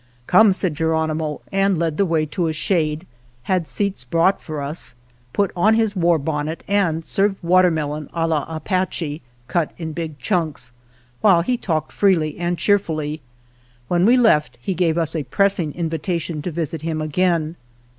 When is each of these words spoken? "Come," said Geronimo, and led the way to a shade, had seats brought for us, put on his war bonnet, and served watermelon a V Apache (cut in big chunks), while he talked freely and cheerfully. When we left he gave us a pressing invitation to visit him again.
"Come," 0.25 0.51
said 0.51 0.73
Geronimo, 0.73 1.41
and 1.51 1.77
led 1.77 1.97
the 1.97 2.07
way 2.07 2.25
to 2.25 2.47
a 2.47 2.53
shade, 2.53 3.05
had 3.43 3.67
seats 3.67 4.03
brought 4.03 4.41
for 4.41 4.59
us, 4.59 4.95
put 5.31 5.51
on 5.55 5.75
his 5.75 5.95
war 5.95 6.17
bonnet, 6.17 6.63
and 6.67 7.05
served 7.05 7.37
watermelon 7.43 8.09
a 8.11 8.27
V 8.27 8.33
Apache 8.47 9.21
(cut 9.47 9.71
in 9.77 9.91
big 9.93 10.17
chunks), 10.17 10.71
while 11.21 11.43
he 11.43 11.55
talked 11.55 11.91
freely 11.91 12.39
and 12.39 12.57
cheerfully. 12.57 13.21
When 13.89 14.07
we 14.07 14.17
left 14.17 14.57
he 14.59 14.73
gave 14.73 14.97
us 14.97 15.15
a 15.15 15.21
pressing 15.21 15.71
invitation 15.75 16.41
to 16.41 16.49
visit 16.51 16.81
him 16.81 16.99
again. 16.99 17.55